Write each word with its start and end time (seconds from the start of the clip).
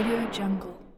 Audio 0.00 0.32
Jungle. 0.32 0.89